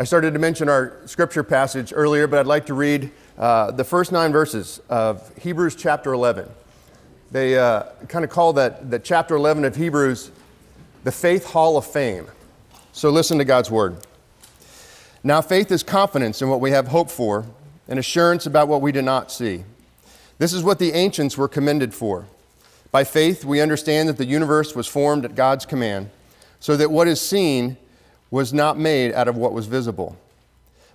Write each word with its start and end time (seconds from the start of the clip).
I 0.00 0.04
started 0.04 0.32
to 0.32 0.38
mention 0.38 0.70
our 0.70 0.96
scripture 1.04 1.44
passage 1.44 1.92
earlier, 1.94 2.26
but 2.26 2.38
I'd 2.38 2.46
like 2.46 2.64
to 2.66 2.74
read 2.74 3.10
uh, 3.36 3.70
the 3.70 3.84
first 3.84 4.12
nine 4.12 4.32
verses 4.32 4.80
of 4.88 5.30
Hebrews 5.36 5.76
chapter 5.76 6.14
11. 6.14 6.48
They 7.30 7.58
uh, 7.58 7.82
kind 8.08 8.24
of 8.24 8.30
call 8.30 8.54
that, 8.54 8.90
that 8.90 9.04
chapter 9.04 9.36
11 9.36 9.66
of 9.66 9.76
Hebrews 9.76 10.30
the 11.04 11.12
Faith 11.12 11.44
Hall 11.44 11.76
of 11.76 11.84
Fame. 11.84 12.28
So 12.92 13.10
listen 13.10 13.36
to 13.36 13.44
God's 13.44 13.70
word. 13.70 13.98
Now, 15.22 15.42
faith 15.42 15.70
is 15.70 15.82
confidence 15.82 16.40
in 16.40 16.48
what 16.48 16.62
we 16.62 16.70
have 16.70 16.88
hope 16.88 17.10
for 17.10 17.44
and 17.86 17.98
assurance 17.98 18.46
about 18.46 18.68
what 18.68 18.80
we 18.80 18.92
do 18.92 19.02
not 19.02 19.30
see. 19.30 19.64
This 20.38 20.54
is 20.54 20.62
what 20.62 20.78
the 20.78 20.92
ancients 20.92 21.36
were 21.36 21.46
commended 21.46 21.92
for. 21.92 22.24
By 22.90 23.04
faith, 23.04 23.44
we 23.44 23.60
understand 23.60 24.08
that 24.08 24.16
the 24.16 24.24
universe 24.24 24.74
was 24.74 24.86
formed 24.86 25.26
at 25.26 25.34
God's 25.34 25.66
command, 25.66 26.08
so 26.58 26.74
that 26.78 26.90
what 26.90 27.06
is 27.06 27.20
seen 27.20 27.76
was 28.30 28.52
not 28.52 28.78
made 28.78 29.12
out 29.12 29.28
of 29.28 29.36
what 29.36 29.52
was 29.52 29.66
visible. 29.66 30.16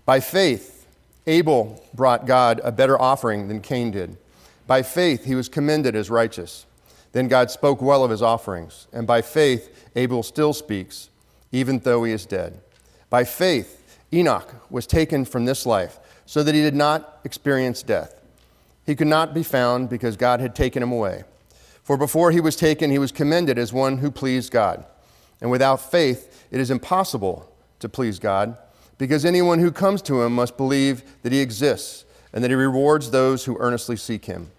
By 0.06 0.20
faith, 0.20 0.88
Abel 1.28 1.84
brought 1.94 2.26
God 2.26 2.62
a 2.64 2.72
better 2.72 3.00
offering 3.00 3.48
than 3.48 3.62
Cain 3.62 3.92
did. 3.92 4.18
By 4.68 4.84
faith, 4.84 5.26
he 5.26 5.36
was 5.36 5.50
commended 5.50 5.96
as 5.96 6.10
righteous. 6.10 6.66
Then 7.12 7.28
God 7.28 7.50
spoke 7.50 7.82
well 7.82 8.04
of 8.04 8.12
his 8.12 8.22
offerings. 8.22 8.88
And 8.92 9.08
by 9.08 9.22
faith, 9.22 9.90
Abel 9.96 10.24
still 10.24 10.54
speaks, 10.54 11.10
even 11.52 11.80
though 11.80 12.04
he 12.04 12.12
is 12.12 12.26
dead. 12.26 12.60
By 13.10 13.24
faith, 13.24 14.00
Enoch 14.14 14.54
was 14.70 14.86
taken 14.86 15.26
from 15.26 15.46
this 15.46 15.66
life, 15.66 16.00
so 16.26 16.44
that 16.44 16.56
he 16.56 16.62
did 16.62 16.76
not 16.76 17.20
experience 17.24 17.84
death. 17.84 18.22
He 18.86 18.96
could 18.96 19.08
not 19.08 19.34
be 19.34 19.44
found 19.44 19.90
because 19.90 20.18
God 20.18 20.40
had 20.40 20.56
taken 20.56 20.84
him 20.84 20.92
away. 20.92 21.24
For 21.84 21.98
before 21.98 22.32
he 22.32 22.40
was 22.40 22.56
taken, 22.56 22.92
he 22.92 23.00
was 23.00 23.12
commended 23.12 23.58
as 23.58 23.72
one 23.72 24.00
who 24.00 24.12
pleased 24.12 24.52
God. 24.52 24.86
And 25.42 25.52
without 25.52 25.92
faith, 25.92 26.46
it 26.52 26.60
is 26.60 26.72
impossible 26.72 27.52
to 27.80 27.90
please 27.90 28.20
God, 28.20 28.58
because 28.98 29.26
anyone 29.26 29.60
who 29.60 29.72
comes 29.72 30.02
to 30.04 30.22
him 30.22 30.34
must 30.34 30.58
believe 30.58 31.04
that 31.24 31.34
he 31.34 31.40
exists 31.40 32.06
and 32.34 32.44
that 32.44 32.52
he 32.52 32.56
rewards 32.56 33.12
those 33.12 33.46
who 33.46 33.58
earnestly 33.60 33.96
seek 33.96 34.26
him. 34.26 34.52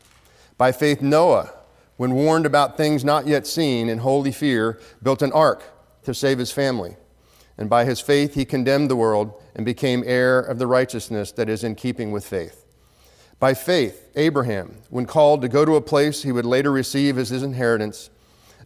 By 0.58 0.72
faith, 0.72 1.00
Noah, 1.00 1.52
when 1.96 2.14
warned 2.14 2.46
about 2.46 2.76
things 2.76 3.04
not 3.04 3.26
yet 3.26 3.46
seen 3.46 3.88
in 3.88 3.98
holy 3.98 4.32
fear, 4.32 4.78
built 5.02 5.22
an 5.22 5.32
ark 5.32 5.62
to 6.04 6.14
save 6.14 6.38
his 6.38 6.52
family. 6.52 6.96
And 7.58 7.70
by 7.70 7.84
his 7.84 8.00
faith, 8.00 8.34
he 8.34 8.44
condemned 8.44 8.90
the 8.90 8.96
world 8.96 9.32
and 9.54 9.64
became 9.64 10.04
heir 10.06 10.40
of 10.40 10.58
the 10.58 10.66
righteousness 10.66 11.32
that 11.32 11.48
is 11.48 11.64
in 11.64 11.74
keeping 11.74 12.12
with 12.12 12.26
faith. 12.26 12.64
By 13.38 13.54
faith, 13.54 14.10
Abraham, 14.14 14.76
when 14.90 15.06
called 15.06 15.42
to 15.42 15.48
go 15.48 15.64
to 15.64 15.76
a 15.76 15.80
place 15.80 16.22
he 16.22 16.32
would 16.32 16.46
later 16.46 16.70
receive 16.70 17.18
as 17.18 17.30
his 17.30 17.42
inheritance, 17.42 18.10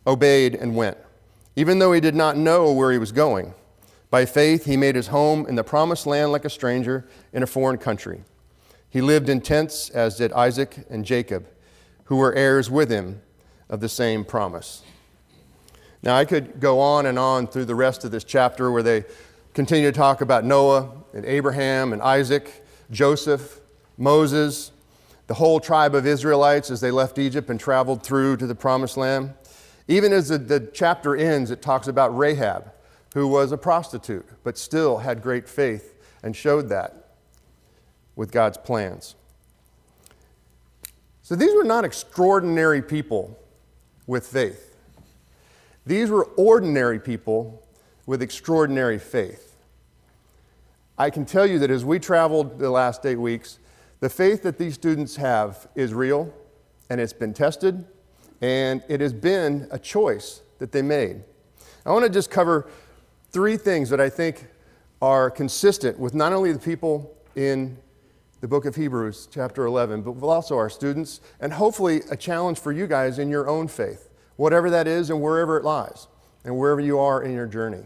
obeyed 0.07 0.55
and 0.55 0.77
went 0.77 0.99
even 1.57 1.79
though 1.79 1.93
he 1.93 2.01
did 2.01 2.15
not 2.15 2.37
know 2.37 2.73
where 2.73 2.93
he 2.93 2.99
was 2.99 3.13
going. 3.13 3.55
By 4.11 4.25
faith, 4.25 4.65
he 4.65 4.77
made 4.77 4.97
his 4.97 5.09
home 5.09 5.47
in 5.47 5.55
the 5.55 5.65
promised 5.65 6.07
land 6.07 6.33
like 6.33 6.45
a 6.45 6.51
stranger 6.51 7.07
in 7.33 7.43
a 7.43 7.47
foreign 7.47 7.79
country. 7.79 8.23
He 8.89 9.01
lived 9.01 9.29
in 9.29 9.41
tents, 9.41 9.89
as 9.91 10.17
did 10.17 10.33
Isaac 10.33 10.85
and 10.91 11.05
Jacob, 11.05 11.47
who 12.05 12.17
were 12.17 12.35
heirs 12.35 12.69
with 12.71 12.91
him 12.91 13.23
of 13.69 13.81
the 13.81 13.89
same 13.89 14.25
promise. 14.25 14.83
Now, 16.03 16.17
I 16.17 16.25
could 16.25 16.61
go 16.61 16.81
on 16.81 17.07
and 17.07 17.19
on 17.19 17.47
through 17.47 17.67
the 17.67 17.75
rest 17.75 18.05
of 18.05 18.11
this 18.11 18.25
chapter 18.25 18.73
where 18.73 18.83
they 18.83 19.05
continue 19.55 19.91
to 19.91 19.97
talk 19.97 20.23
about 20.23 20.45
Noah 20.45 20.91
and 21.15 21.25
Abraham 21.25 21.93
and 21.93 22.03
Isaac, 22.03 22.65
Joseph, 22.91 23.61
Moses, 23.97 24.73
the 25.27 25.35
whole 25.35 25.61
tribe 25.61 25.95
of 25.95 26.07
Israelites 26.07 26.71
as 26.71 26.81
they 26.81 26.91
left 26.91 27.19
Egypt 27.19 27.51
and 27.51 27.61
traveled 27.61 28.03
through 28.03 28.39
to 28.39 28.47
the 28.47 28.55
promised 28.55 28.97
land. 28.97 29.35
Even 29.91 30.13
as 30.13 30.29
the, 30.29 30.39
the 30.39 30.61
chapter 30.73 31.17
ends, 31.17 31.51
it 31.51 31.61
talks 31.61 31.89
about 31.89 32.17
Rahab, 32.17 32.71
who 33.13 33.27
was 33.27 33.51
a 33.51 33.59
prostitute, 33.59 34.25
but 34.45 34.57
still 34.57 34.99
had 34.99 35.21
great 35.21 35.49
faith 35.49 35.97
and 36.23 36.37
showed 36.37 36.69
that 36.69 37.17
with 38.15 38.31
God's 38.31 38.57
plans. 38.57 39.17
So 41.23 41.35
these 41.35 41.53
were 41.57 41.65
not 41.65 41.85
extraordinary 41.85 42.81
people 42.83 43.37
with 44.07 44.29
faith. 44.29 44.77
These 45.85 46.09
were 46.09 46.25
ordinary 46.37 47.01
people 47.01 47.67
with 48.07 48.23
extraordinary 48.23 49.01
faith. 49.01 49.57
I 50.97 51.11
can 51.11 51.25
tell 51.25 51.47
you 51.47 51.59
that 51.59 51.71
as 51.71 51.85
we 51.85 51.99
traveled 51.99 52.61
the 52.61 52.71
last 52.71 53.05
eight 53.05 53.17
weeks, 53.17 53.59
the 53.99 54.09
faith 54.09 54.45
that 54.45 54.57
these 54.57 54.75
students 54.75 55.17
have 55.17 55.67
is 55.75 55.93
real 55.93 56.33
and 56.89 57.01
it's 57.01 57.13
been 57.13 57.35
tested 57.35 57.85
and 58.41 58.83
it 58.89 59.01
has 59.01 59.13
been 59.13 59.69
a 59.71 59.79
choice 59.79 60.43
that 60.59 60.73
they 60.73 60.83
made. 60.83 61.23
I 61.85 61.93
want 61.93 62.05
to 62.05 62.11
just 62.11 62.31
cover 62.31 62.69
three 63.31 63.57
things 63.57 63.91
that 63.91 64.01
I 64.01 64.09
think 64.09 64.47
are 65.03 65.31
consistent 65.31 65.99
with 65.99 66.15
not 66.15 66.33
only 66.33 66.53
the 66.53 66.59
people 66.59 67.17
in 67.37 67.79
the 68.41 68.49
book 68.49 68.65
of 68.65 68.75
Hebrews, 68.75 69.29
chapter 69.31 69.67
11, 69.67 70.03
but 70.03 70.27
also 70.27 70.57
our 70.57 70.71
students, 70.71 71.21
and 71.41 71.53
hopefully 71.53 72.01
a 72.11 72.17
challenge 72.17 72.59
for 72.59 72.73
you 72.73 72.87
guys 72.87 73.19
in 73.19 73.29
your 73.29 73.49
own 73.49 73.69
faith, 73.69 74.09
whatever 74.37 74.71
that 74.71 74.87
is 74.87 75.11
and 75.11 75.21
wherever 75.21 75.59
it 75.59 75.65
lies, 75.65 76.07
and 76.45 76.57
wherever 76.57 76.81
you 76.81 76.99
are 76.99 77.23
in 77.23 77.33
your 77.33 77.47
journey. 77.47 77.83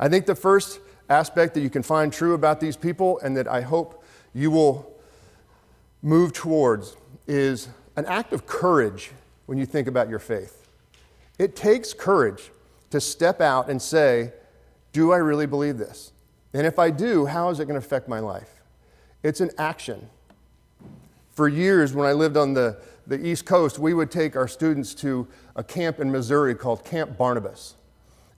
I 0.00 0.08
think 0.08 0.26
the 0.26 0.34
first 0.34 0.80
aspect 1.08 1.54
that 1.54 1.60
you 1.60 1.70
can 1.70 1.82
find 1.82 2.12
true 2.12 2.34
about 2.34 2.60
these 2.60 2.76
people 2.76 3.18
and 3.20 3.36
that 3.36 3.46
I 3.46 3.60
hope 3.60 4.02
you 4.32 4.50
will 4.50 4.90
move 6.02 6.32
towards 6.32 6.96
is 7.26 7.68
an 7.96 8.06
act 8.06 8.32
of 8.32 8.46
courage 8.46 9.12
when 9.46 9.58
you 9.58 9.66
think 9.66 9.88
about 9.88 10.08
your 10.08 10.18
faith. 10.18 10.68
It 11.38 11.56
takes 11.56 11.92
courage 11.92 12.50
to 12.90 13.00
step 13.00 13.40
out 13.40 13.68
and 13.68 13.80
say, 13.80 14.32
Do 14.92 15.12
I 15.12 15.16
really 15.16 15.46
believe 15.46 15.78
this? 15.78 16.12
And 16.52 16.66
if 16.66 16.78
I 16.78 16.90
do, 16.90 17.26
how 17.26 17.50
is 17.50 17.58
it 17.58 17.64
going 17.64 17.78
to 17.80 17.84
affect 17.84 18.08
my 18.08 18.20
life? 18.20 18.62
It's 19.22 19.40
an 19.40 19.50
action. 19.58 20.08
For 21.32 21.48
years, 21.48 21.92
when 21.92 22.06
I 22.06 22.12
lived 22.12 22.36
on 22.36 22.54
the, 22.54 22.78
the 23.06 23.18
East 23.18 23.44
Coast, 23.44 23.78
we 23.78 23.92
would 23.92 24.10
take 24.10 24.36
our 24.36 24.46
students 24.46 24.94
to 24.96 25.26
a 25.56 25.64
camp 25.64 25.98
in 25.98 26.12
Missouri 26.12 26.54
called 26.54 26.84
Camp 26.84 27.16
Barnabas. 27.18 27.74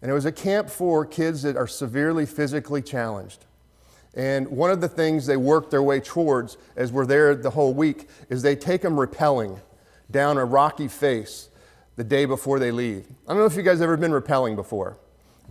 And 0.00 0.10
it 0.10 0.14
was 0.14 0.24
a 0.24 0.32
camp 0.32 0.70
for 0.70 1.04
kids 1.04 1.42
that 1.42 1.56
are 1.56 1.66
severely 1.66 2.24
physically 2.24 2.80
challenged. 2.80 3.44
And 4.14 4.48
one 4.48 4.70
of 4.70 4.80
the 4.80 4.88
things 4.88 5.26
they 5.26 5.36
work 5.36 5.68
their 5.68 5.82
way 5.82 6.00
towards 6.00 6.56
as 6.74 6.90
we're 6.90 7.04
there 7.04 7.34
the 7.34 7.50
whole 7.50 7.74
week 7.74 8.08
is 8.30 8.40
they 8.40 8.56
take 8.56 8.80
them 8.80 8.96
rappelling 8.96 9.60
down 10.10 10.38
a 10.38 10.44
rocky 10.44 10.88
face 10.88 11.48
the 11.96 12.04
day 12.04 12.24
before 12.24 12.58
they 12.58 12.70
leave. 12.70 13.06
I 13.26 13.32
don't 13.32 13.38
know 13.38 13.46
if 13.46 13.56
you 13.56 13.62
guys 13.62 13.80
ever 13.80 13.96
been 13.96 14.12
rappelling 14.12 14.56
before, 14.56 14.98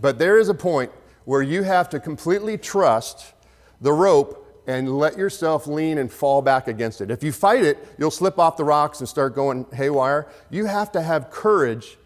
but 0.00 0.18
there 0.18 0.38
is 0.38 0.48
a 0.48 0.54
point 0.54 0.90
where 1.24 1.42
you 1.42 1.62
have 1.62 1.88
to 1.90 2.00
completely 2.00 2.56
trust 2.56 3.34
the 3.80 3.92
rope 3.92 4.42
and 4.66 4.98
let 4.98 5.16
yourself 5.16 5.66
lean 5.66 5.98
and 5.98 6.10
fall 6.10 6.42
back 6.42 6.68
against 6.68 7.00
it. 7.00 7.10
If 7.10 7.22
you 7.22 7.32
fight 7.32 7.64
it, 7.64 7.78
you'll 7.98 8.10
slip 8.10 8.38
off 8.38 8.56
the 8.56 8.64
rocks 8.64 9.00
and 9.00 9.08
start 9.08 9.34
going 9.34 9.66
haywire. 9.72 10.28
You 10.50 10.66
have 10.66 10.90
to 10.92 11.02
have 11.02 11.30
courage 11.30 11.98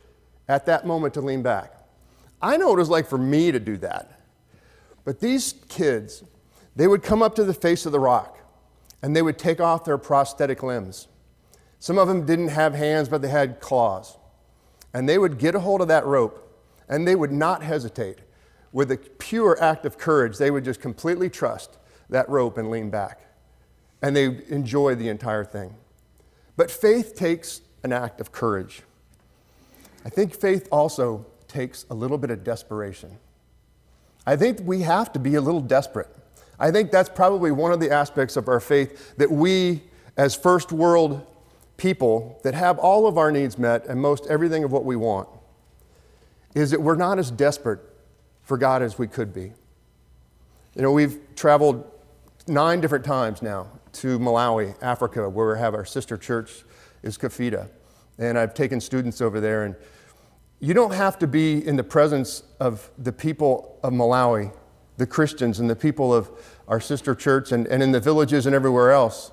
at 0.48 0.66
that 0.66 0.86
moment 0.86 1.14
to 1.14 1.20
lean 1.20 1.42
back. 1.42 1.72
I 2.42 2.56
know 2.56 2.68
what 2.68 2.74
it 2.74 2.78
was 2.80 2.90
like 2.90 3.06
for 3.06 3.18
me 3.18 3.52
to 3.52 3.60
do 3.60 3.76
that. 3.78 4.20
But 5.04 5.20
these 5.20 5.54
kids, 5.68 6.22
they 6.76 6.86
would 6.86 7.02
come 7.02 7.22
up 7.22 7.34
to 7.36 7.44
the 7.44 7.54
face 7.54 7.86
of 7.86 7.92
the 7.92 8.00
rock 8.00 8.38
and 9.02 9.14
they 9.14 9.22
would 9.22 9.38
take 9.38 9.60
off 9.60 9.84
their 9.84 9.98
prosthetic 9.98 10.62
limbs 10.62 11.08
some 11.80 11.96
of 11.98 12.06
them 12.06 12.26
didn't 12.26 12.48
have 12.48 12.74
hands, 12.74 13.08
but 13.08 13.22
they 13.22 13.28
had 13.28 13.58
claws. 13.58 14.16
And 14.92 15.08
they 15.08 15.18
would 15.18 15.38
get 15.38 15.54
a 15.54 15.60
hold 15.60 15.80
of 15.80 15.88
that 15.88 16.04
rope 16.04 16.46
and 16.88 17.08
they 17.08 17.16
would 17.16 17.32
not 17.32 17.62
hesitate. 17.62 18.18
With 18.72 18.92
a 18.92 18.98
pure 18.98 19.60
act 19.60 19.86
of 19.86 19.96
courage, 19.96 20.36
they 20.38 20.50
would 20.50 20.64
just 20.64 20.80
completely 20.80 21.30
trust 21.30 21.78
that 22.10 22.28
rope 22.28 22.58
and 22.58 22.70
lean 22.70 22.90
back. 22.90 23.20
And 24.02 24.14
they 24.14 24.44
enjoy 24.48 24.94
the 24.94 25.08
entire 25.08 25.44
thing. 25.44 25.74
But 26.56 26.70
faith 26.70 27.14
takes 27.14 27.62
an 27.82 27.92
act 27.92 28.20
of 28.20 28.30
courage. 28.30 28.82
I 30.04 30.10
think 30.10 30.34
faith 30.34 30.68
also 30.70 31.26
takes 31.48 31.86
a 31.90 31.94
little 31.94 32.18
bit 32.18 32.30
of 32.30 32.44
desperation. 32.44 33.18
I 34.26 34.36
think 34.36 34.60
we 34.62 34.82
have 34.82 35.12
to 35.14 35.18
be 35.18 35.34
a 35.36 35.40
little 35.40 35.60
desperate. 35.60 36.14
I 36.58 36.70
think 36.70 36.90
that's 36.90 37.08
probably 37.08 37.50
one 37.50 37.72
of 37.72 37.80
the 37.80 37.90
aspects 37.90 38.36
of 38.36 38.48
our 38.48 38.60
faith 38.60 39.16
that 39.16 39.30
we, 39.30 39.82
as 40.16 40.34
first 40.34 40.72
world 40.72 41.26
people 41.80 42.38
that 42.44 42.52
have 42.52 42.78
all 42.78 43.06
of 43.06 43.16
our 43.16 43.32
needs 43.32 43.56
met 43.56 43.86
and 43.86 43.98
most 43.98 44.26
everything 44.26 44.64
of 44.64 44.70
what 44.70 44.84
we 44.84 44.96
want 44.96 45.26
is 46.54 46.70
that 46.70 46.82
we're 46.82 46.94
not 46.94 47.18
as 47.18 47.30
desperate 47.30 47.80
for 48.42 48.58
God 48.58 48.82
as 48.82 48.98
we 48.98 49.06
could 49.06 49.32
be. 49.32 49.52
You 50.74 50.82
know, 50.82 50.92
we've 50.92 51.18
traveled 51.36 51.90
nine 52.46 52.82
different 52.82 53.06
times 53.06 53.40
now 53.40 53.66
to 53.94 54.18
Malawi, 54.18 54.74
Africa, 54.82 55.26
where 55.26 55.54
we 55.54 55.58
have 55.58 55.74
our 55.74 55.86
sister 55.86 56.18
church 56.18 56.64
is 57.02 57.16
Kafida. 57.16 57.70
And 58.18 58.38
I've 58.38 58.52
taken 58.52 58.78
students 58.78 59.22
over 59.22 59.40
there. 59.40 59.64
And 59.64 59.74
you 60.58 60.74
don't 60.74 60.92
have 60.92 61.18
to 61.20 61.26
be 61.26 61.66
in 61.66 61.76
the 61.76 61.84
presence 61.84 62.42
of 62.60 62.90
the 62.98 63.12
people 63.12 63.78
of 63.82 63.94
Malawi, 63.94 64.52
the 64.98 65.06
Christians, 65.06 65.60
and 65.60 65.70
the 65.70 65.76
people 65.76 66.12
of 66.12 66.30
our 66.68 66.78
sister 66.78 67.14
church, 67.14 67.52
and, 67.52 67.66
and 67.68 67.82
in 67.82 67.90
the 67.90 68.00
villages 68.00 68.44
and 68.44 68.54
everywhere 68.54 68.92
else 68.92 69.30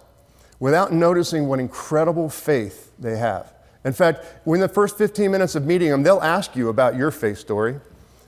without 0.60 0.92
noticing 0.92 1.48
what 1.48 1.60
incredible 1.60 2.30
faith 2.30 2.92
they 3.00 3.18
have. 3.18 3.54
In 3.86 3.94
fact, 3.94 4.26
in 4.46 4.60
the 4.60 4.68
first 4.68 4.98
15 4.98 5.32
minutes 5.32 5.56
of 5.56 5.66
meeting 5.66 5.90
them, 5.90 6.04
they'll 6.04 6.22
ask 6.22 6.56
you 6.56 6.70
about 6.70 6.96
your 6.96 7.12
faith 7.12 7.38
story, 7.38 7.80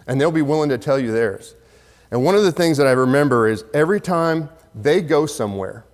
and 0.08 0.20
they'll 0.20 0.31
be 0.31 0.42
willing 0.42 0.70
to 0.70 0.78
tell 0.78 1.00
you 1.00 1.12
theirs. 1.12 1.56
And 2.12 2.24
one 2.24 2.36
of 2.36 2.44
the 2.44 2.52
things 2.52 2.78
that 2.78 2.88
I 2.88 2.92
remember 2.92 3.48
is 3.48 3.64
every 3.74 4.00
time 4.00 4.50
they 4.74 5.02
go 5.02 5.26
somewhere, 5.26 5.86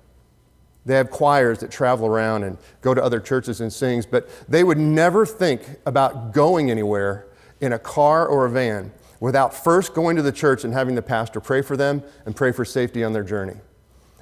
they 0.85 0.95
have 0.95 1.09
choirs 1.09 1.59
that 1.59 1.71
travel 1.71 2.05
around 2.05 2.43
and 2.43 2.57
go 2.81 2.93
to 2.93 3.03
other 3.03 3.19
churches 3.19 3.59
and 3.59 3.73
sings, 3.73 4.05
but 4.05 4.29
they 4.47 4.63
would 4.63 4.77
never 4.77 5.25
think 5.25 5.61
about 5.85 6.31
going 6.31 6.69
anywhere 6.69 7.25
in 7.59 7.73
a 7.73 7.79
car 7.79 8.27
or 8.27 8.45
a 8.45 8.49
van 8.49 8.91
without 9.19 9.53
first 9.53 9.95
going 9.95 10.15
to 10.15 10.21
the 10.21 10.31
church 10.31 10.63
and 10.63 10.73
having 10.73 10.93
the 10.93 11.01
pastor 11.01 11.39
pray 11.39 11.61
for 11.61 11.75
them 11.75 12.03
and 12.25 12.35
pray 12.35 12.51
for 12.51 12.63
safety 12.63 13.03
on 13.03 13.13
their 13.13 13.23
journey. 13.23 13.55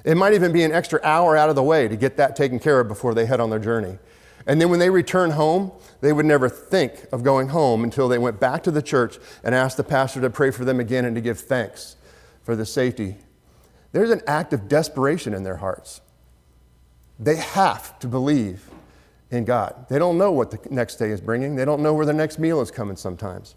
It 0.04 0.16
might 0.18 0.34
even 0.34 0.52
be 0.52 0.62
an 0.62 0.72
extra 0.72 1.00
hour 1.02 1.36
out 1.36 1.48
of 1.48 1.56
the 1.56 1.62
way 1.62 1.88
to 1.88 1.96
get 1.96 2.18
that 2.18 2.36
taken 2.36 2.58
care 2.58 2.78
of 2.80 2.88
before 2.88 3.14
they 3.14 3.24
head 3.24 3.40
on 3.40 3.48
their 3.48 3.58
journey. 3.58 3.98
And 4.46 4.60
then 4.60 4.68
when 4.68 4.78
they 4.78 4.90
return 4.90 5.30
home, 5.30 5.72
they 6.02 6.12
would 6.12 6.26
never 6.26 6.50
think 6.50 7.06
of 7.10 7.22
going 7.22 7.48
home 7.48 7.82
until 7.82 8.08
they 8.08 8.18
went 8.18 8.38
back 8.38 8.62
to 8.64 8.70
the 8.70 8.82
church 8.82 9.16
and 9.42 9.54
asked 9.54 9.78
the 9.78 9.84
pastor 9.84 10.20
to 10.20 10.28
pray 10.28 10.50
for 10.50 10.66
them 10.66 10.78
again 10.78 11.06
and 11.06 11.14
to 11.14 11.22
give 11.22 11.40
thanks 11.40 11.96
for 12.42 12.54
the 12.54 12.66
safety. 12.66 13.16
There's 13.92 14.10
an 14.10 14.20
act 14.26 14.52
of 14.52 14.68
desperation 14.68 15.32
in 15.32 15.44
their 15.44 15.56
hearts. 15.56 16.02
They 17.18 17.36
have 17.36 17.98
to 18.00 18.06
believe 18.06 18.68
in 19.30 19.46
God. 19.46 19.86
They 19.88 19.98
don't 19.98 20.18
know 20.18 20.32
what 20.32 20.50
the 20.50 20.58
next 20.68 20.96
day 20.96 21.10
is 21.10 21.22
bringing, 21.22 21.56
they 21.56 21.64
don't 21.64 21.82
know 21.82 21.94
where 21.94 22.04
the 22.04 22.12
next 22.12 22.38
meal 22.38 22.60
is 22.60 22.70
coming 22.70 22.96
sometimes. 22.96 23.54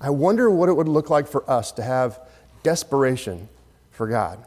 I 0.00 0.10
wonder 0.10 0.48
what 0.50 0.68
it 0.68 0.74
would 0.74 0.88
look 0.88 1.10
like 1.10 1.26
for 1.26 1.48
us 1.50 1.72
to 1.72 1.82
have 1.82 2.20
desperation 2.62 3.48
for 3.90 4.06
God 4.06 4.44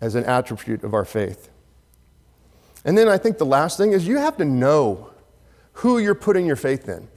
as 0.00 0.14
an 0.14 0.24
attribute 0.24 0.82
of 0.84 0.94
our 0.94 1.04
faith. 1.04 1.50
And 2.84 2.96
then 2.96 3.08
I 3.08 3.18
think 3.18 3.38
the 3.38 3.46
last 3.46 3.76
thing 3.76 3.92
is 3.92 4.06
you 4.06 4.18
have 4.18 4.36
to 4.38 4.44
know 4.44 5.10
who 5.74 5.98
you're 5.98 6.14
putting 6.14 6.46
your 6.46 6.56
faith 6.56 6.88
in. 6.88 7.08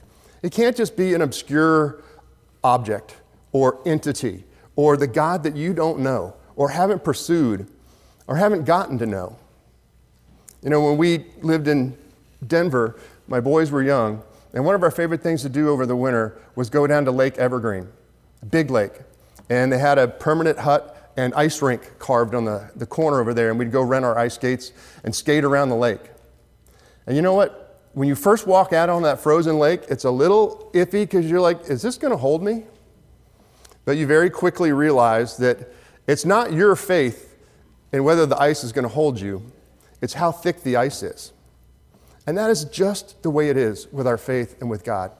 It 0.42 0.52
can't 0.52 0.76
just 0.76 0.96
be 0.96 1.14
an 1.14 1.22
obscure 1.22 2.02
object 2.62 3.16
or 3.52 3.80
entity 3.86 4.44
or 4.76 4.96
the 4.96 5.06
God 5.06 5.42
that 5.44 5.56
you 5.56 5.72
don't 5.72 6.00
know 6.00 6.34
or 6.56 6.70
haven't 6.70 7.02
pursued 7.04 7.66
or 8.26 8.36
haven't 8.36 8.64
gotten 8.64 8.98
to 8.98 9.06
know. 9.06 9.38
You 10.62 10.70
know, 10.70 10.82
when 10.82 10.96
we 10.96 11.26
lived 11.42 11.68
in 11.68 11.96
Denver, 12.46 12.96
my 13.26 13.40
boys 13.40 13.70
were 13.70 13.82
young, 13.82 14.22
and 14.52 14.64
one 14.64 14.74
of 14.74 14.82
our 14.82 14.90
favorite 14.90 15.22
things 15.22 15.42
to 15.42 15.48
do 15.48 15.68
over 15.68 15.84
the 15.86 15.96
winter 15.96 16.38
was 16.54 16.70
go 16.70 16.86
down 16.86 17.04
to 17.06 17.10
Lake 17.10 17.38
Evergreen, 17.38 17.88
a 18.42 18.46
big 18.46 18.70
lake. 18.70 18.92
And 19.50 19.72
they 19.72 19.78
had 19.78 19.98
a 19.98 20.08
permanent 20.08 20.58
hut 20.58 21.03
and 21.16 21.32
ice 21.34 21.62
rink 21.62 21.98
carved 21.98 22.34
on 22.34 22.44
the, 22.44 22.70
the 22.76 22.86
corner 22.86 23.20
over 23.20 23.34
there, 23.34 23.50
and 23.50 23.58
we'd 23.58 23.72
go 23.72 23.82
rent 23.82 24.04
our 24.04 24.18
ice 24.18 24.34
skates 24.34 24.72
and 25.04 25.14
skate 25.14 25.44
around 25.44 25.68
the 25.68 25.76
lake. 25.76 26.00
And 27.06 27.16
you 27.16 27.22
know 27.22 27.34
what? 27.34 27.60
When 27.92 28.08
you 28.08 28.16
first 28.16 28.46
walk 28.46 28.72
out 28.72 28.88
on 28.88 29.02
that 29.02 29.20
frozen 29.20 29.58
lake, 29.58 29.82
it's 29.88 30.04
a 30.04 30.10
little 30.10 30.70
iffy 30.74 31.02
because 31.02 31.30
you're 31.30 31.40
like, 31.40 31.70
is 31.70 31.82
this 31.82 31.96
going 31.96 32.10
to 32.10 32.16
hold 32.16 32.42
me? 32.42 32.64
But 33.84 33.96
you 33.96 34.06
very 34.06 34.30
quickly 34.30 34.72
realize 34.72 35.36
that 35.36 35.72
it's 36.06 36.24
not 36.24 36.52
your 36.52 36.74
faith 36.74 37.36
in 37.92 38.02
whether 38.02 38.26
the 38.26 38.40
ice 38.40 38.64
is 38.64 38.72
going 38.72 38.82
to 38.82 38.88
hold 38.88 39.20
you, 39.20 39.52
it's 40.00 40.14
how 40.14 40.32
thick 40.32 40.62
the 40.62 40.76
ice 40.76 41.02
is. 41.02 41.32
And 42.26 42.36
that 42.36 42.50
is 42.50 42.64
just 42.64 43.22
the 43.22 43.30
way 43.30 43.50
it 43.50 43.56
is 43.56 43.86
with 43.92 44.06
our 44.06 44.18
faith 44.18 44.56
and 44.60 44.68
with 44.68 44.82
God. 44.82 45.12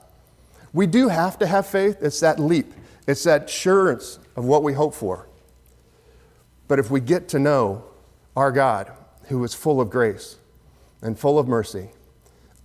We 0.73 0.87
do 0.87 1.07
have 1.07 1.39
to 1.39 1.47
have 1.47 1.65
faith. 1.65 1.97
It's 2.01 2.19
that 2.19 2.39
leap, 2.39 2.73
it's 3.07 3.23
that 3.23 3.45
assurance 3.45 4.19
of 4.35 4.43
what 4.43 4.63
we 4.63 4.73
hope 4.73 4.93
for. 4.93 5.27
But 6.67 6.79
if 6.79 6.89
we 6.89 6.99
get 6.99 7.29
to 7.29 7.39
know 7.39 7.83
our 8.35 8.51
God, 8.51 8.91
who 9.27 9.43
is 9.43 9.53
full 9.53 9.81
of 9.81 9.89
grace 9.89 10.37
and 11.01 11.17
full 11.17 11.39
of 11.39 11.47
mercy, 11.47 11.89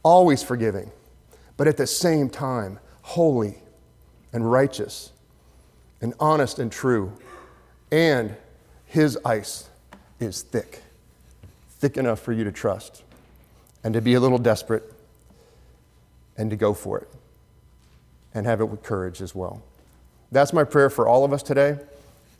always 0.02 0.43
forgiving, 0.43 0.91
but 1.56 1.69
at 1.69 1.76
the 1.76 1.87
same 1.87 2.29
time 2.31 2.79
holy 3.02 3.56
and 4.32 4.50
righteous 4.50 5.12
and 6.00 6.14
honest 6.19 6.58
and 6.58 6.70
true, 6.70 7.12
and 7.93 8.35
his 8.87 9.19
ice 9.25 9.69
is 10.19 10.43
thick, 10.43 10.82
thick 11.79 11.97
enough 11.97 12.20
for 12.20 12.32
you 12.32 12.44
to 12.44 12.52
trust 12.52 13.02
and 13.85 13.94
to 13.94 14.00
be 14.00 14.14
a 14.14 14.20
little 14.20 14.38
desperate 14.38 14.93
and 16.37 16.50
to 16.50 16.56
go 16.56 16.73
for 16.73 16.99
it 16.99 17.08
and 18.35 18.47
have 18.47 18.61
it 18.61 18.67
with 18.67 18.82
courage 18.82 19.20
as 19.20 19.35
well. 19.35 19.62
That's 20.32 20.52
my 20.52 20.64
prayer 20.64 20.91
for 20.91 21.08
all 21.08 21.25
of 21.25 21.32
us 21.32 21.43
today. 21.43 21.79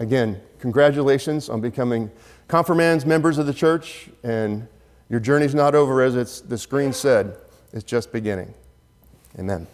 Again, 0.01 0.41
congratulations 0.59 1.51
on 1.51 1.61
becoming 1.61 2.11
confirmands 2.49 3.05
members 3.05 3.37
of 3.37 3.47
the 3.47 3.53
church, 3.53 4.09
and 4.25 4.67
your 5.11 5.21
journey's 5.21 5.55
not 5.55 5.75
over 5.75 6.03
as 6.03 6.41
the 6.41 6.57
screen 6.57 6.95
said, 6.95 7.37
it's 7.75 7.85
just 7.85 8.11
beginning. 8.11 8.53
Amen. 9.39 9.67